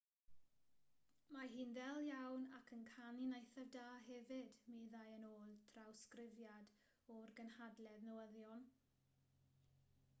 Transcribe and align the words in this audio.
mae 1.33 1.49
hi'n 1.55 1.73
ddel 1.73 1.99
iawn 2.05 2.45
ac 2.59 2.71
yn 2.77 2.85
canu'n 2.93 3.35
eithaf 3.39 3.67
da 3.75 3.83
hefyd 4.05 4.55
meddai 4.75 5.03
yn 5.17 5.27
ôl 5.33 5.53
trawsgrifiad 5.73 6.73
o'r 7.17 7.29
gynhadledd 7.41 8.07
newyddion 8.07 8.65